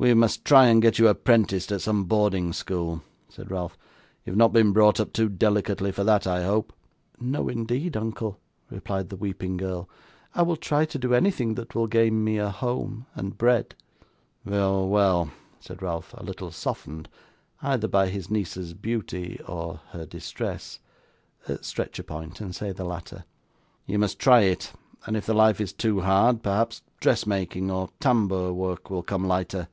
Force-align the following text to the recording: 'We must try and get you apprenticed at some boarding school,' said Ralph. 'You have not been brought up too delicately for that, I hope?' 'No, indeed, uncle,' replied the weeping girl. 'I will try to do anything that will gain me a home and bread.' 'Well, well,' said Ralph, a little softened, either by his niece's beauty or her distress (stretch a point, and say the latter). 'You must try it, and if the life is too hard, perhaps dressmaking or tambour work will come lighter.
'We 0.00 0.14
must 0.14 0.46
try 0.46 0.68
and 0.68 0.80
get 0.80 0.98
you 0.98 1.08
apprenticed 1.08 1.70
at 1.70 1.82
some 1.82 2.04
boarding 2.04 2.54
school,' 2.54 3.02
said 3.28 3.50
Ralph. 3.50 3.76
'You 4.24 4.30
have 4.30 4.38
not 4.38 4.50
been 4.50 4.72
brought 4.72 4.98
up 4.98 5.12
too 5.12 5.28
delicately 5.28 5.92
for 5.92 6.04
that, 6.04 6.26
I 6.26 6.42
hope?' 6.42 6.72
'No, 7.20 7.50
indeed, 7.50 7.98
uncle,' 7.98 8.38
replied 8.70 9.10
the 9.10 9.16
weeping 9.18 9.58
girl. 9.58 9.90
'I 10.34 10.42
will 10.44 10.56
try 10.56 10.86
to 10.86 10.98
do 10.98 11.12
anything 11.12 11.54
that 11.56 11.74
will 11.74 11.86
gain 11.86 12.24
me 12.24 12.38
a 12.38 12.48
home 12.48 13.04
and 13.14 13.36
bread.' 13.36 13.74
'Well, 14.42 14.88
well,' 14.88 15.32
said 15.58 15.82
Ralph, 15.82 16.14
a 16.16 16.24
little 16.24 16.50
softened, 16.50 17.10
either 17.60 17.86
by 17.86 18.06
his 18.08 18.30
niece's 18.30 18.72
beauty 18.72 19.38
or 19.46 19.80
her 19.90 20.06
distress 20.06 20.78
(stretch 21.60 21.98
a 21.98 22.02
point, 22.02 22.40
and 22.40 22.54
say 22.54 22.72
the 22.72 22.84
latter). 22.84 23.26
'You 23.84 23.98
must 23.98 24.18
try 24.18 24.44
it, 24.44 24.72
and 25.04 25.14
if 25.14 25.26
the 25.26 25.34
life 25.34 25.60
is 25.60 25.74
too 25.74 26.00
hard, 26.00 26.42
perhaps 26.42 26.80
dressmaking 27.00 27.70
or 27.70 27.90
tambour 28.00 28.50
work 28.54 28.88
will 28.88 29.02
come 29.02 29.28
lighter. 29.28 29.68